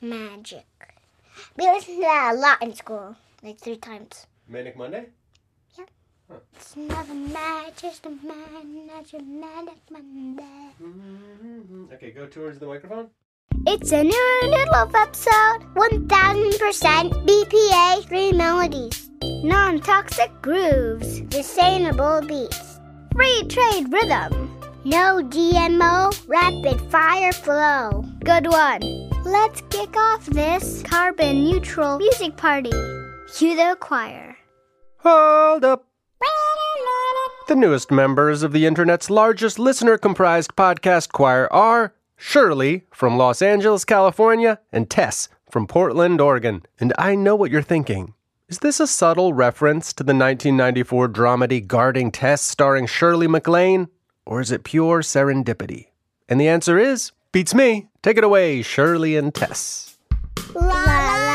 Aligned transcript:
magic. 0.00 0.66
We 1.56 1.64
listened 1.64 1.96
to 1.96 2.02
that 2.02 2.34
a 2.34 2.38
lot 2.38 2.62
in 2.62 2.74
school, 2.74 3.16
like 3.42 3.58
three 3.58 3.76
times. 3.76 4.26
Manic 4.48 4.76
Monday? 4.76 5.06
Yep. 5.78 5.90
It's 6.54 6.76
another 6.76 7.14
magic, 7.14 7.76
just 7.76 8.06
a 8.06 8.10
man, 8.10 8.86
magic, 8.86 9.26
manic 9.26 9.78
Monday. 9.90 10.70
Mm-hmm. 10.82 11.84
Okay, 11.94 12.10
go 12.10 12.26
towards 12.26 12.58
the 12.58 12.66
microphone. 12.66 13.08
It's 13.66 13.92
a 13.92 14.02
new 14.02 14.40
Noodle 14.42 14.74
episode. 14.96 15.66
1000% 15.74 16.08
BPA, 17.26 18.08
free 18.08 18.32
melodies, 18.32 19.10
non 19.22 19.80
toxic 19.80 20.30
grooves, 20.40 21.22
sustainable 21.30 22.22
beats, 22.26 22.80
free 23.12 23.44
trade 23.48 23.92
rhythm, 23.92 24.58
no 24.84 25.20
GMO, 25.22 26.26
rapid 26.26 26.80
fire 26.90 27.32
flow. 27.32 28.04
Good 28.24 28.46
one. 28.46 29.09
Let's 29.24 29.60
kick 29.68 29.96
off 29.96 30.24
this 30.26 30.82
carbon 30.82 31.44
neutral 31.44 31.98
music 31.98 32.36
party. 32.36 32.72
Cue 33.36 33.54
the 33.54 33.76
choir. 33.78 34.36
Hold 34.98 35.64
up. 35.64 35.86
The 37.48 37.56
newest 37.56 37.90
members 37.90 38.42
of 38.44 38.52
the 38.52 38.64
internet's 38.64 39.10
largest 39.10 39.58
listener 39.58 39.98
comprised 39.98 40.54
podcast 40.54 41.10
choir 41.10 41.52
are 41.52 41.94
Shirley 42.16 42.84
from 42.92 43.16
Los 43.18 43.42
Angeles, 43.42 43.84
California, 43.84 44.60
and 44.72 44.88
Tess 44.88 45.28
from 45.50 45.66
Portland, 45.66 46.20
Oregon. 46.20 46.62
And 46.78 46.94
I 46.96 47.16
know 47.16 47.34
what 47.34 47.50
you're 47.50 47.60
thinking. 47.60 48.14
Is 48.48 48.60
this 48.60 48.78
a 48.80 48.86
subtle 48.86 49.32
reference 49.34 49.92
to 49.94 50.04
the 50.04 50.14
1994 50.14 51.08
dramedy 51.08 51.66
Guarding 51.66 52.10
Tess 52.12 52.40
starring 52.40 52.86
Shirley 52.86 53.26
MacLaine? 53.26 53.88
Or 54.24 54.40
is 54.40 54.52
it 54.52 54.64
pure 54.64 55.00
serendipity? 55.02 55.88
And 56.28 56.40
the 56.40 56.48
answer 56.48 56.78
is 56.78 57.10
beats 57.32 57.54
me. 57.54 57.89
Take 58.02 58.16
it 58.16 58.24
away, 58.24 58.62
Shirley 58.62 59.16
and 59.16 59.34
Tess. 59.34 59.98
La 60.54 60.62
la 60.62 61.24
la. 61.24 61.29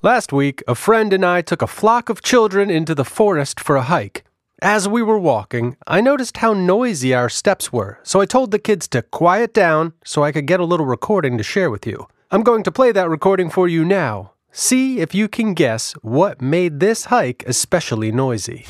Last 0.00 0.32
week, 0.32 0.62
a 0.68 0.76
friend 0.76 1.12
and 1.12 1.26
I 1.26 1.42
took 1.42 1.60
a 1.60 1.66
flock 1.66 2.08
of 2.08 2.22
children 2.22 2.70
into 2.70 2.94
the 2.94 3.04
forest 3.04 3.58
for 3.58 3.74
a 3.74 3.82
hike. 3.82 4.22
As 4.62 4.88
we 4.88 5.02
were 5.02 5.18
walking, 5.18 5.76
I 5.88 6.00
noticed 6.00 6.36
how 6.36 6.52
noisy 6.52 7.12
our 7.12 7.28
steps 7.28 7.72
were, 7.72 7.98
so 8.04 8.20
I 8.20 8.24
told 8.24 8.52
the 8.52 8.60
kids 8.60 8.86
to 8.88 9.02
quiet 9.02 9.52
down 9.52 9.94
so 10.04 10.22
I 10.22 10.30
could 10.30 10.46
get 10.46 10.60
a 10.60 10.64
little 10.64 10.86
recording 10.86 11.36
to 11.36 11.42
share 11.42 11.68
with 11.68 11.84
you. 11.84 12.06
I'm 12.30 12.44
going 12.44 12.62
to 12.62 12.70
play 12.70 12.92
that 12.92 13.10
recording 13.10 13.50
for 13.50 13.66
you 13.66 13.84
now. 13.84 14.34
See 14.52 15.00
if 15.00 15.16
you 15.16 15.26
can 15.26 15.52
guess 15.52 15.94
what 15.94 16.40
made 16.40 16.78
this 16.78 17.06
hike 17.06 17.42
especially 17.48 18.12
noisy. 18.12 18.66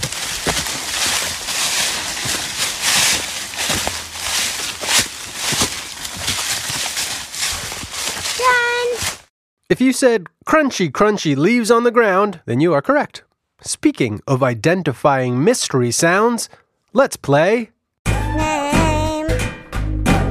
If 9.69 9.83
you 9.83 9.93
said 9.93 10.29
crunchy, 10.47 10.91
crunchy 10.91 11.37
leaves 11.37 11.71
on 11.71 11.85
the 11.85 11.91
ground, 11.91 12.41
then 12.47 12.59
you 12.59 12.73
are 12.73 12.81
correct. 12.81 13.23
Speaking 13.61 14.23
of 14.27 14.43
identifying 14.43 15.45
mystery 15.45 15.91
sounds, 15.91 16.49
let's 16.95 17.17
play. 17.17 17.69
Name 18.07 19.27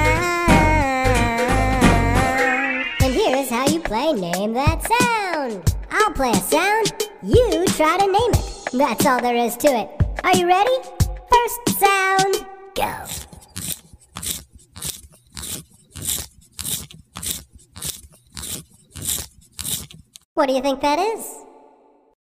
And 3.01 3.13
here's 3.15 3.49
how 3.49 3.67
you 3.67 3.79
play 3.79 4.13
Name 4.13 4.53
That 4.53 4.83
Sound. 4.83 5.73
I'll 5.89 6.11
play 6.11 6.29
a 6.29 6.35
sound, 6.35 6.93
you 7.23 7.65
try 7.69 7.97
to 7.97 8.05
name 8.05 8.31
it. 8.31 8.69
That's 8.73 9.07
all 9.07 9.19
there 9.19 9.37
is 9.37 9.57
to 9.57 9.69
it. 9.69 9.89
Are 10.23 10.35
you 10.37 10.45
ready? 10.45 10.77
First 11.31 11.79
sound, 11.79 12.45
go. 12.75 13.16
What 20.37 20.49
do 20.49 20.53
you 20.53 20.61
think 20.61 20.81
that 20.81 20.99
is? 20.99 21.43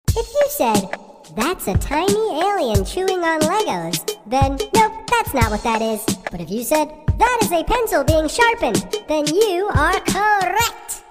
If 0.10 0.32
you 0.32 0.46
said, 0.50 0.88
that's 1.36 1.68
a 1.68 1.76
tiny 1.80 2.42
alien 2.44 2.86
chewing 2.86 3.24
on 3.24 3.40
Legos, 3.40 4.20
then 4.28 4.52
nope, 4.76 5.08
that's 5.08 5.34
not 5.34 5.50
what 5.50 5.64
that 5.64 5.82
is. 5.82 6.06
But 6.30 6.40
if 6.40 6.52
you 6.52 6.62
said, 6.62 6.90
that 7.18 7.40
is 7.42 7.52
a 7.52 7.64
pencil 7.64 8.04
being 8.04 8.28
sharpened, 8.28 9.04
then 9.08 9.26
you 9.26 9.72
are 9.74 10.00
correct. 10.02 11.02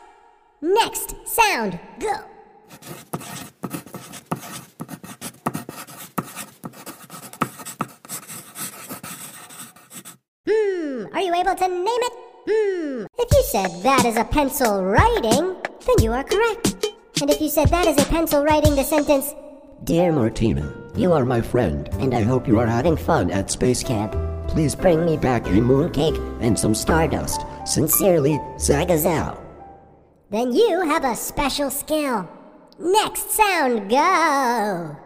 Next 0.62 1.16
sound, 1.26 1.80
go. 1.98 2.14
Hmm, 10.46 11.06
are 11.12 11.20
you 11.20 11.34
able 11.34 11.56
to 11.56 11.66
name 11.66 11.84
it? 11.84 12.12
Hmm, 12.48 13.06
if 13.18 13.28
you 13.32 13.42
said 13.42 13.82
that 13.82 14.04
is 14.04 14.16
a 14.16 14.22
pencil 14.22 14.84
writing, 14.84 15.56
then 15.86 15.96
you 16.00 16.12
are 16.12 16.24
correct. 16.24 16.75
And 17.20 17.30
if 17.30 17.40
you 17.40 17.48
said 17.48 17.68
that 17.70 17.86
is 17.86 17.98
a 17.98 18.08
pencil 18.10 18.44
writing 18.44 18.74
the 18.76 18.82
sentence, 18.84 19.34
Dear 19.84 20.12
Martina, 20.12 20.72
you 20.94 21.12
are 21.12 21.24
my 21.24 21.40
friend, 21.40 21.88
and 21.94 22.14
I 22.14 22.22
hope 22.22 22.46
you 22.48 22.58
are 22.58 22.66
having 22.66 22.96
fun 22.96 23.30
at 23.30 23.50
space 23.50 23.82
camp. 23.82 24.14
Please 24.48 24.74
bring 24.74 25.04
me 25.04 25.16
back 25.16 25.46
a 25.46 25.50
mooncake 25.50 26.18
and 26.40 26.58
some 26.58 26.74
stardust. 26.74 27.42
Sincerely, 27.64 28.38
Zagazao. 28.56 29.38
then 30.30 30.52
you 30.52 30.80
have 30.82 31.04
a 31.04 31.14
special 31.16 31.70
skill. 31.70 32.28
Next 32.78 33.30
sound, 33.30 33.88
go. 33.90 34.96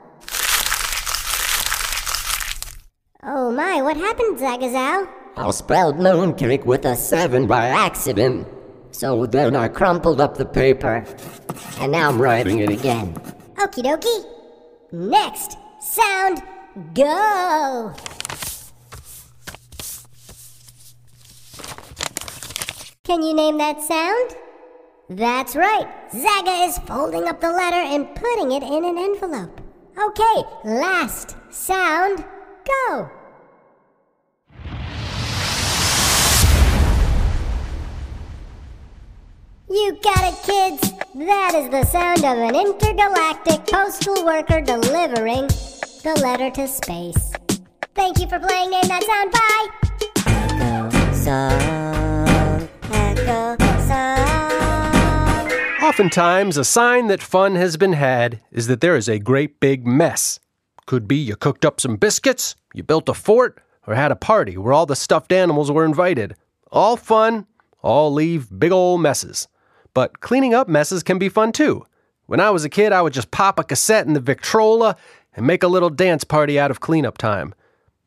Oh 3.23 3.53
my, 3.53 3.83
what 3.83 3.97
happened, 3.97 4.39
Zagazao? 4.39 5.09
I 5.37 5.51
spelled 5.51 5.97
mooncake 5.97 6.65
with 6.65 6.85
a 6.85 6.97
seven 6.97 7.47
by 7.47 7.67
accident. 7.67 8.47
So 9.01 9.25
then 9.25 9.57
I 9.57 9.69
crumpled 9.69 10.21
up 10.21 10.37
the 10.37 10.45
paper, 10.45 11.07
and 11.79 11.93
now 11.93 12.11
I'm 12.11 12.21
writing 12.21 12.59
it 12.59 12.69
again. 12.69 13.15
Okie 13.55 13.83
dokie. 13.83 14.27
Next 14.93 15.57
sound, 15.81 16.43
go. 16.93 17.95
Can 23.05 23.23
you 23.23 23.33
name 23.33 23.57
that 23.57 23.81
sound? 23.81 24.37
That's 25.09 25.57
right. 25.57 25.89
Zaga 26.13 26.67
is 26.69 26.77
folding 26.81 27.27
up 27.27 27.41
the 27.41 27.53
letter 27.53 27.77
and 27.77 28.15
putting 28.15 28.53
it 28.53 28.63
in 28.63 28.85
an 28.85 28.99
envelope. 28.99 29.63
Okay, 29.99 30.43
last 30.63 31.37
sound, 31.49 32.23
go. 32.67 33.11
That 41.21 41.53
is 41.55 41.69
the 41.69 41.85
sound 41.85 42.25
of 42.25 42.39
an 42.39 42.57
intergalactic 42.57 43.67
postal 43.67 44.25
worker 44.25 44.63
delivering 44.63 45.49
the 46.03 46.19
letter 46.23 46.51
to 46.53 46.67
space. 46.67 47.35
Thank 47.95 48.21
you 48.21 48.27
for 48.27 48.39
playing 48.39 48.71
Name 48.71 48.89
That 48.89 49.05
Sound. 49.05 49.31
Bye! 49.31 49.69
Echo 50.25 50.89
song, 51.13 52.67
Echo 52.91 53.55
song. 53.87 55.53
Oftentimes, 55.87 56.57
a 56.57 56.65
sign 56.65 57.09
that 57.09 57.21
fun 57.21 57.55
has 57.55 57.77
been 57.77 57.93
had 57.93 58.41
is 58.51 58.67
that 58.69 58.81
there 58.81 58.97
is 58.97 59.07
a 59.07 59.19
great 59.19 59.61
big 59.61 59.87
mess. 59.87 60.41
Could 60.87 61.07
be 61.07 61.17
you 61.17 61.37
cooked 61.37 61.67
up 61.67 61.83
some 61.83 61.97
biscuits, 61.97 62.57
you 62.73 62.83
built 62.83 63.11
a 63.11 63.15
fort, 63.15 63.61
or 63.87 63.95
had 63.95 64.11
a 64.11 64.17
party 64.17 64.57
where 64.57 64.73
all 64.73 64.87
the 64.87 64.97
stuffed 64.97 65.33
animals 65.33 65.71
were 65.71 65.85
invited. 65.85 66.35
All 66.73 66.97
fun, 66.97 67.47
all 67.83 68.11
leave 68.11 68.49
big 68.59 68.73
ol' 68.73 68.97
messes. 68.97 69.49
But 69.95 70.21
cleaning 70.21 70.55
up 70.55 70.69
messes 70.69 71.03
can 71.03 71.19
be 71.19 71.29
fun 71.29 71.53
too. 71.53 71.87
When 72.27 72.41
I 72.41 72.51
was 72.51 72.65
a 72.65 72.69
kid, 72.69 72.93
I 72.93 73.03
would 73.03 73.13
just 73.13 73.31
pop 73.31 73.59
a 73.59 73.65
cassette 73.65 74.07
in 74.07 74.13
the 74.13 74.21
Victrola 74.21 74.97
and 75.35 75.47
make 75.47 75.63
a 75.63 75.69
little 75.69 75.91
dance 75.91 76.25
party 76.25 76.59
out 76.59 76.71
of 76.71 76.81
cleanup 76.81 77.19
time. 77.19 77.55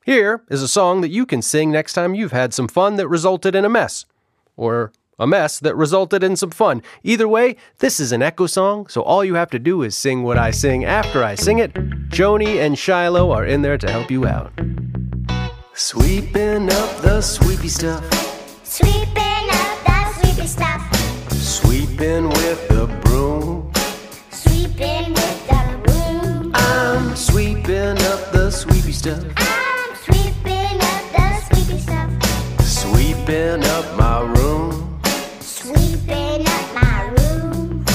Here 0.05 0.43
is 0.49 0.61
a 0.61 0.67
song 0.67 1.01
that 1.01 1.09
you 1.09 1.25
can 1.25 1.41
sing 1.41 1.71
next 1.71 1.93
time 1.93 2.15
you've 2.15 2.31
had 2.31 2.53
some 2.53 2.67
fun 2.67 2.95
that 2.97 3.07
resulted 3.07 3.55
in 3.55 3.65
a 3.65 3.69
mess. 3.69 4.05
Or 4.55 4.91
a 5.19 5.27
mess 5.27 5.59
that 5.59 5.75
resulted 5.75 6.23
in 6.23 6.35
some 6.35 6.51
fun. 6.51 6.81
Either 7.03 7.27
way, 7.27 7.55
this 7.79 7.99
is 7.99 8.11
an 8.11 8.21
echo 8.21 8.47
song, 8.47 8.87
so 8.87 9.01
all 9.01 9.23
you 9.23 9.35
have 9.35 9.49
to 9.51 9.59
do 9.59 9.81
is 9.83 9.95
sing 9.95 10.23
what 10.23 10.37
I 10.37 10.51
sing 10.51 10.85
after 10.85 11.23
I 11.23 11.35
sing 11.35 11.59
it. 11.59 11.73
Joni 12.09 12.57
and 12.57 12.77
Shiloh 12.77 13.31
are 13.31 13.45
in 13.45 13.61
there 13.61 13.77
to 13.77 13.91
help 13.91 14.11
you 14.11 14.25
out. 14.25 14.51
Sweeping 15.73 16.71
up 16.71 16.97
the 17.01 17.21
sweepy 17.21 17.67
stuff. 17.67 18.03
Sweeping 18.63 19.32
Sweeping 21.53 22.29
with 22.29 22.67
the 22.67 22.87
broom. 23.03 23.71
Sweeping 24.31 25.13
with 25.13 25.47
the 25.47 25.63
broom. 25.83 26.51
I'm 26.55 27.15
sweeping 27.15 27.95
up 28.11 28.31
the 28.31 28.49
sweepy 28.49 28.91
stuff. 28.91 29.23
I'm 29.37 29.95
sweeping 30.03 30.81
up 30.81 31.03
the 31.13 31.41
sweepy 31.47 31.77
stuff. 31.79 32.09
Sweeping 32.65 33.63
up 33.65 33.85
my 33.95 34.21
room. 34.35 34.99
Sweeping 35.41 36.41
up 36.47 36.73
my 36.73 37.03
room. 37.19 37.85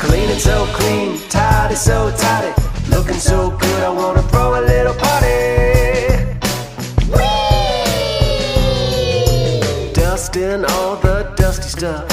Cleaning 0.00 0.38
so 0.38 0.64
clean, 0.72 1.18
tidy 1.28 1.74
so 1.74 2.10
tidy. 2.16 2.54
Looking 2.88 3.20
so 3.20 3.50
good, 3.50 3.82
I 3.84 3.90
wanna 3.90 4.22
throw 4.22 4.58
a 4.58 4.62
little 4.64 4.94
party. 4.94 6.24
Whee! 7.12 7.92
Dusting 9.92 10.64
all 10.64 10.96
the 10.96 11.34
dusty 11.36 11.68
stuff. 11.68 12.08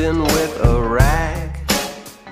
Dusting 0.00 0.22
with 0.22 0.64
a 0.64 0.80
rag. 0.80 1.50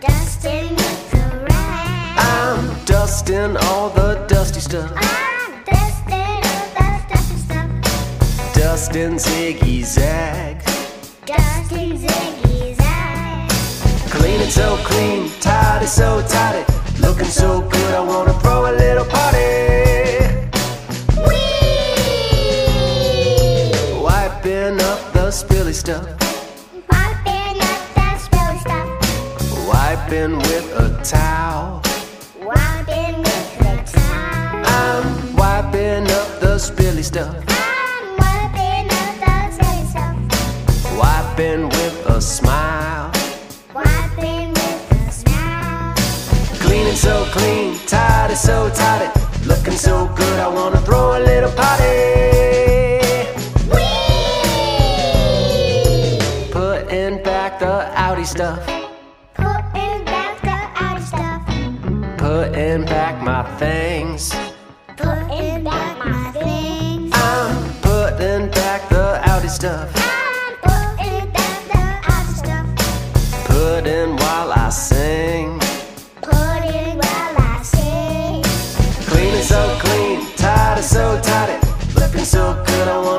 Dusting 0.01 0.71
with 0.71 1.11
the 1.11 1.45
rag. 1.51 2.17
I'm 2.17 2.85
dusting 2.87 3.59
all 3.59 3.91
the 3.91 4.25
dusty 4.27 4.61
stuff. 4.61 4.91
I'm 4.97 5.63
dusting 5.65 6.41
all 6.49 6.69
the 6.79 7.05
dusty 7.11 7.37
stuff. 7.37 7.69
Dusting 8.55 9.19
ziggy 9.19 9.85
zag. 9.85 10.63
Dusting 11.27 11.99
ziggy 11.99 12.75
zag. 12.75 13.51
Cleaning 14.13 14.49
so 14.49 14.79
clean, 14.85 15.29
tidy 15.41 15.85
so 15.85 16.23
tidy. 16.27 16.65
Looking 17.03 17.27
so 17.27 17.61
good, 17.61 17.95
I 17.95 18.01
wanna 18.01 18.33
throw 18.41 18.65
a 18.65 18.73
little 18.73 19.05
party. 19.05 20.25
Whee! 21.29 22.01
Wiping 24.01 24.81
up 24.81 25.13
the 25.13 25.31
spilly 25.31 25.75
stuff. 25.75 26.18
Wiping 30.09 30.39
with 30.39 30.73
a 30.73 30.89
towel. 31.05 31.83
Wiping 32.41 33.19
with 33.19 33.59
the 33.59 33.77
towel. 33.93 34.65
I'm 34.65 35.37
wiping 35.37 36.05
up 36.11 36.41
the 36.41 36.57
spilly 36.57 37.05
stuff. 37.05 37.37
I'm 37.47 38.17
wiping 38.17 38.89
up 38.91 39.21
the 39.21 39.51
spilly 39.53 39.85
stuff. 39.85 40.17
Wiping 40.99 41.69
with 41.69 42.07
a 42.07 42.23
smile. 42.23 43.13
Wiping 43.75 44.55
with 44.55 44.93
a 44.93 45.11
smile. 45.13 45.95
Cleaning 46.59 46.97
so 46.97 47.27
clean, 47.33 47.77
tidy 47.87 48.35
so 48.35 48.71
tidy. 48.71 49.11
Looking 49.45 49.77
so 49.77 50.09
good, 50.17 50.41
I 50.41 50.49
wanna 50.49 50.81
throw 50.87 51.19
a 51.19 51.21
little 51.21 51.53
party. 51.53 53.05
Whee! 53.75 54.89
Putting 56.51 57.23
back 57.23 57.59
the 57.59 57.93
Audi 57.95 58.25
stuff. 58.25 58.78
Putting 62.79 62.95
back 62.95 63.23
my 63.23 63.43
things. 63.59 64.33
Putting 64.97 65.65
back 65.65 65.99
my 65.99 66.31
things. 66.31 67.11
I'm 67.13 67.73
putting 67.81 68.49
back 68.53 68.89
the 68.89 69.21
Audi 69.29 69.49
stuff. 69.49 69.91
I'm 69.97 70.55
putting 70.63 71.29
back 71.33 71.59
the 71.73 71.83
outer 72.13 72.35
stuff. 72.35 72.67
Putting 73.47 74.15
while 74.15 74.53
I 74.53 74.71
sing. 74.71 75.59
Putting 76.23 76.99
while 77.03 77.37
I 77.51 77.61
sing. 77.65 78.45
Cleaning 79.11 79.43
so 79.43 79.77
clean, 79.81 80.25
tidy 80.37 80.83
so 80.83 81.21
tidy. 81.21 81.59
Looking 81.97 82.25
so 82.25 82.63
good, 82.65 82.87
I 82.87 82.99
wanna 82.99 83.18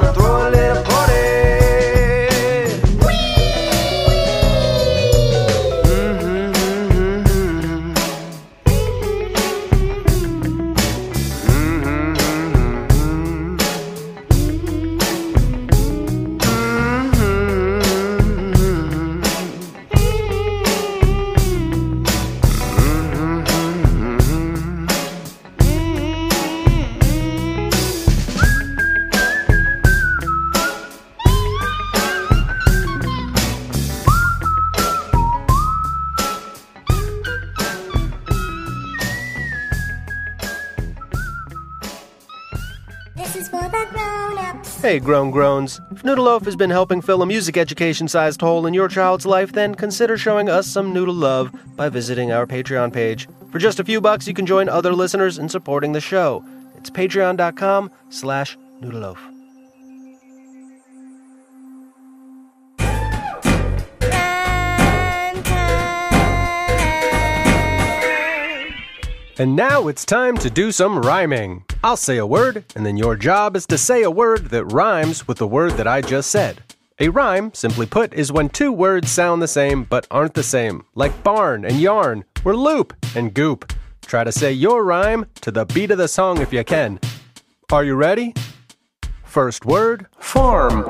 is 43.40 43.48
for 43.48 43.62
the 43.62 43.88
grown-ups. 43.92 44.82
Hey, 44.82 45.00
grown 45.00 45.32
groans. 45.32 45.80
If 45.92 46.04
Noodle 46.04 46.26
Loaf 46.26 46.44
has 46.44 46.56
been 46.56 46.70
helping 46.70 47.02
fill 47.02 47.22
a 47.22 47.26
music 47.26 47.58
education 47.58 48.08
sized 48.08 48.42
hole 48.42 48.66
in 48.66 48.74
your 48.74 48.90
child's 48.90 49.26
life, 49.26 49.54
then 49.54 49.76
consider 49.76 50.18
showing 50.18 50.50
us 50.50 50.68
some 50.68 50.94
noodle 50.94 51.14
love 51.14 51.52
by 51.76 51.88
visiting 51.90 52.32
our 52.32 52.46
Patreon 52.46 52.92
page. 52.92 53.28
For 53.52 53.60
just 53.60 53.80
a 53.80 53.86
few 53.86 54.02
bucks, 54.02 54.28
you 54.28 54.34
can 54.34 54.46
join 54.46 54.68
other 54.68 54.94
listeners 54.94 55.38
in 55.38 55.48
supporting 55.48 55.94
the 55.94 56.02
show. 56.02 56.44
It's 56.76 56.90
patreon.com 56.90 57.92
slash 58.10 58.58
noodleloaf. 58.82 59.39
And 69.40 69.56
now 69.56 69.88
it's 69.88 70.04
time 70.04 70.36
to 70.40 70.50
do 70.50 70.70
some 70.70 71.00
rhyming. 71.00 71.64
I'll 71.82 71.96
say 71.96 72.18
a 72.18 72.26
word, 72.26 72.66
and 72.76 72.86
then 72.86 72.98
your 72.98 73.16
job 73.16 73.56
is 73.56 73.66
to 73.68 73.78
say 73.78 74.04
a 74.04 74.12
word 74.12 74.50
that 74.50 74.66
rhymes 74.66 75.30
with 75.30 75.38
the 75.38 75.48
word 75.48 75.72
that 75.78 75.88
I 75.88 76.02
just 76.02 76.30
said. 76.30 76.62
A 77.00 77.08
rhyme, 77.08 77.54
simply 77.54 77.86
put, 77.86 78.14
is 78.14 78.34
when 78.34 78.50
two 78.50 78.74
words 78.74 79.10
sound 79.10 79.42
the 79.42 79.48
same 79.48 79.86
but 79.86 80.06
aren't 80.12 80.34
the 80.34 80.44
same, 80.44 80.84
like 80.94 81.24
barn 81.24 81.64
and 81.64 81.80
yarn, 81.80 82.26
or 82.44 82.54
loop 82.54 82.94
and 83.16 83.34
goop. 83.34 83.72
Try 84.02 84.26
to 84.26 84.32
say 84.34 84.52
your 84.52 84.84
rhyme 84.84 85.26
to 85.40 85.52
the 85.52 85.66
beat 85.66 85.92
of 85.92 86.00
the 86.00 86.10
song 86.10 86.42
if 86.42 86.52
you 86.52 86.66
can. 86.66 87.00
Are 87.72 87.86
you 87.86 87.96
ready? 87.96 88.34
First 89.24 89.66
word 89.66 90.08
farm, 90.18 90.90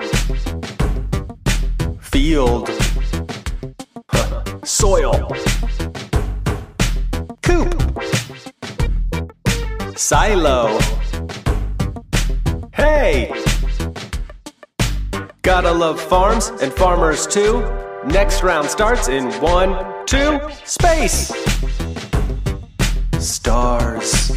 field, 2.00 2.68
soil, 4.64 5.30
Silo. 10.00 10.80
Hey! 12.72 13.34
Gotta 15.42 15.74
love 15.74 16.00
farms 16.00 16.52
and 16.62 16.72
farmers 16.72 17.28
too. 17.28 17.60
Next 18.06 18.42
round 18.42 18.70
starts 18.70 19.10
in 19.10 19.26
one, 19.42 20.06
two, 20.06 20.40
space. 20.64 21.34
Stars. 23.20 24.32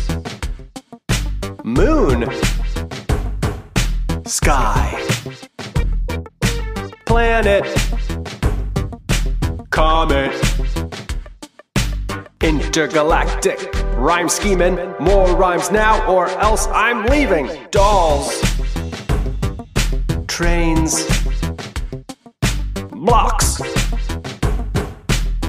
Moon. 1.63 2.29
Sky. 4.27 5.01
Planet. 7.07 7.65
Comet. 9.71 10.52
Intergalactic. 12.53 13.73
Rhyme 13.97 14.29
scheming. 14.29 14.75
More 15.01 15.35
rhymes 15.35 15.71
now 15.71 16.07
or 16.07 16.29
else 16.29 16.67
I'm 16.67 17.07
leaving. 17.07 17.49
Dolls. 17.71 18.39
Trains. 20.27 21.07
Blocks. 22.91 23.57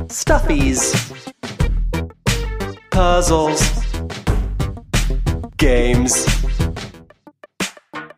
Stuffies. 0.07 0.81
Puzzles. 2.91 3.61
Games. 5.57 6.25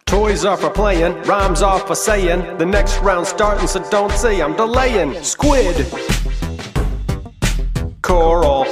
Toys 0.06 0.46
are 0.46 0.58
for 0.58 0.70
playing, 0.70 1.14
rhymes 1.24 1.64
are 1.64 1.80
for 1.80 1.96
saying. 1.96 2.58
The 2.60 2.66
next 2.66 3.00
round 3.00 3.26
starting, 3.26 3.68
so 3.68 3.84
don't 3.90 4.12
say 4.12 4.42
I'm 4.44 4.56
delaying. 4.56 5.24
Squid. 5.24 5.88
Coral. 8.06 8.68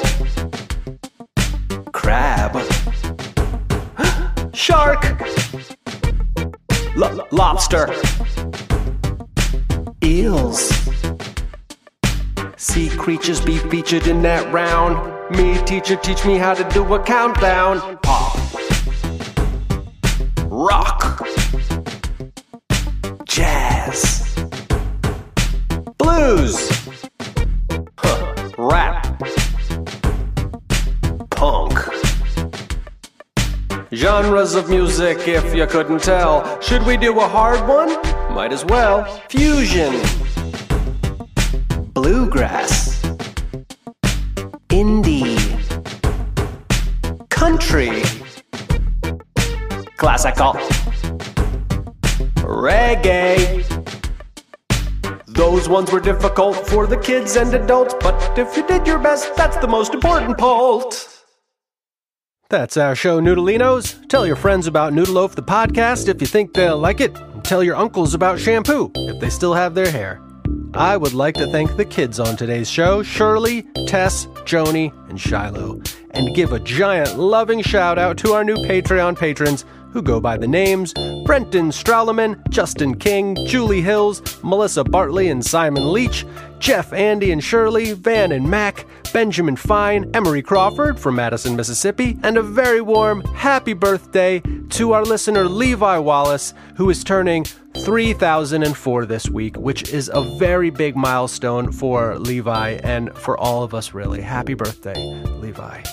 Crab. 1.91 2.55
Shark. 4.53 5.01
Lo- 6.95 7.27
lobster. 7.31 7.91
Eels. 10.03 10.69
Sea 12.57 12.89
creatures 12.89 13.41
be 13.41 13.57
featured 13.57 14.05
in 14.05 14.21
that 14.21 14.53
round. 14.53 14.95
Me, 15.35 15.57
teacher, 15.65 15.95
teach 15.95 16.23
me 16.25 16.37
how 16.37 16.53
to 16.53 16.63
do 16.69 16.93
a 16.93 17.01
countdown. 17.01 17.97
Pop. 18.03 18.37
Rock. 20.45 21.32
Genres 33.93 34.55
of 34.55 34.69
music, 34.69 35.27
if 35.27 35.53
you 35.53 35.67
couldn't 35.67 36.01
tell. 36.01 36.59
Should 36.61 36.83
we 36.83 36.97
do 36.97 37.19
a 37.19 37.27
hard 37.27 37.67
one? 37.67 37.89
Might 38.33 38.51
as 38.51 38.65
well. 38.65 39.05
Fusion. 39.29 39.93
Bluegrass. 41.93 43.03
Indie. 44.69 45.37
Country. 47.29 48.01
Classical. 49.97 50.53
Reggae. 52.41 53.63
Those 55.27 55.69
ones 55.69 55.91
were 55.91 55.99
difficult 55.99 56.55
for 56.67 56.87
the 56.87 56.97
kids 56.97 57.35
and 57.35 57.53
adults, 57.53 57.93
but 57.99 58.39
if 58.39 58.57
you 58.57 58.65
did 58.65 58.87
your 58.87 58.97
best, 58.97 59.35
that's 59.35 59.57
the 59.57 59.67
most 59.67 59.93
important 59.93 60.39
part. 60.39 61.22
That's 62.53 62.77
our 62.77 62.93
show, 62.93 63.19
Noodleinos. 63.19 64.07
Tell 64.09 64.27
your 64.27 64.35
friends 64.35 64.67
about 64.67 64.93
Noodleloaf 64.93 65.33
the 65.33 65.41
podcast 65.41 66.07
if 66.07 66.21
you 66.21 66.27
think 66.27 66.53
they'll 66.53 66.77
like 66.77 67.01
it. 67.01 67.17
And 67.17 67.43
tell 67.43 67.63
your 67.63 67.75
uncles 67.75 68.13
about 68.13 68.39
shampoo 68.39 68.91
if 68.93 69.19
they 69.19 69.31
still 69.31 69.55
have 69.55 69.73
their 69.73 69.89
hair. 69.89 70.21
I 70.75 70.95
would 70.95 71.15
like 71.15 71.33
to 71.37 71.47
thank 71.47 71.75
the 71.75 71.83
kids 71.83 72.19
on 72.19 72.37
today's 72.37 72.69
show 72.69 73.01
Shirley, 73.01 73.63
Tess, 73.87 74.27
Joni, 74.45 74.93
and 75.09 75.19
Shiloh. 75.19 75.81
And 76.11 76.35
give 76.35 76.53
a 76.53 76.59
giant 76.59 77.17
loving 77.17 77.63
shout 77.63 77.97
out 77.97 78.19
to 78.19 78.33
our 78.33 78.43
new 78.43 78.57
Patreon 78.57 79.17
patrons 79.17 79.65
who 79.89 80.03
go 80.03 80.19
by 80.19 80.37
the 80.37 80.47
names 80.47 80.93
Brenton 81.25 81.69
Strauleman, 81.71 82.47
Justin 82.49 82.99
King, 82.99 83.35
Julie 83.47 83.81
Hills, 83.81 84.21
Melissa 84.43 84.83
Bartley 84.83 85.29
and 85.29 85.43
Simon 85.43 85.91
Leach, 85.91 86.23
Jeff, 86.59 86.93
Andy 86.93 87.31
and 87.31 87.43
Shirley, 87.43 87.93
Van 87.93 88.31
and 88.31 88.47
Mac, 88.47 88.85
Benjamin 89.13 89.55
Fine, 89.55 90.09
Emery 90.15 90.41
Crawford 90.41 90.99
from 90.99 91.15
Madison, 91.15 91.55
Mississippi, 91.55 92.17
and 92.23 92.35
a 92.35 92.41
very 92.41 92.81
warm 92.81 93.21
happy 93.35 93.73
birthday 93.73 94.41
to 94.71 94.93
our 94.93 95.05
listener 95.05 95.45
Levi 95.45 95.99
Wallace, 95.99 96.55
who 96.75 96.89
is 96.89 97.03
turning 97.03 97.45
3004 97.77 99.05
this 99.05 99.29
week, 99.29 99.55
which 99.55 99.93
is 99.93 100.09
a 100.11 100.21
very 100.39 100.71
big 100.71 100.95
milestone 100.95 101.71
for 101.71 102.17
Levi 102.17 102.79
and 102.83 103.15
for 103.15 103.37
all 103.37 103.61
of 103.61 103.75
us, 103.75 103.93
really. 103.93 104.19
Happy 104.19 104.55
birthday, 104.55 104.95
Levi. 104.95 105.83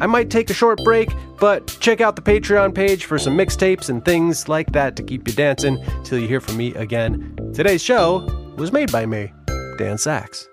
I 0.00 0.06
might 0.06 0.30
take 0.30 0.48
a 0.48 0.54
short 0.54 0.78
break, 0.82 1.10
but 1.38 1.66
check 1.80 2.00
out 2.00 2.16
the 2.16 2.22
Patreon 2.22 2.74
page 2.74 3.04
for 3.04 3.18
some 3.18 3.36
mixtapes 3.36 3.90
and 3.90 4.02
things 4.02 4.48
like 4.48 4.72
that 4.72 4.96
to 4.96 5.02
keep 5.02 5.28
you 5.28 5.34
dancing 5.34 5.82
till 6.04 6.18
you 6.18 6.26
hear 6.26 6.40
from 6.40 6.56
me 6.56 6.74
again. 6.74 7.36
Today's 7.54 7.82
show 7.82 8.54
was 8.56 8.72
made 8.72 8.90
by 8.90 9.04
me, 9.04 9.32
Dan 9.76 9.96
Saks. 9.96 10.48